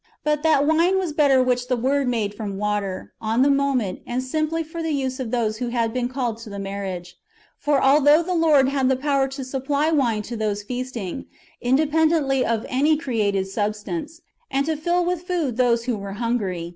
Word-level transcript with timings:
But 0.23 0.41
that 0.41 0.65
wine 0.65 0.97
was 0.97 1.13
better 1.13 1.43
which 1.43 1.67
the 1.67 1.77
Word 1.77 2.07
made 2.07 2.33
from 2.33 2.57
water, 2.57 3.13
on 3.21 3.43
the 3.43 3.51
moment, 3.51 3.99
and 4.07 4.23
simply 4.23 4.63
for 4.63 4.81
the 4.81 4.89
use 4.89 5.19
of 5.19 5.29
those 5.29 5.57
who 5.57 5.67
had 5.67 5.93
been 5.93 6.09
called 6.09 6.39
to 6.39 6.49
the 6.49 6.57
marriage. 6.57 7.19
For 7.59 7.79
although 7.79 8.23
the 8.23 8.33
Lord 8.33 8.69
had 8.69 8.89
the 8.89 8.95
power 8.95 9.27
to 9.27 9.43
supply 9.43 9.91
wine 9.91 10.23
to 10.23 10.35
those 10.35 10.63
feasting, 10.63 11.25
inde 11.61 11.91
pendently 11.91 12.41
of 12.43 12.65
any 12.67 12.97
created 12.97 13.47
substance, 13.47 14.21
and 14.49 14.65
to 14.65 14.75
fill 14.75 15.05
with 15.05 15.27
food 15.27 15.57
those 15.57 15.83
who 15.85 15.95
were 15.95 16.13
hungry. 16.13 16.69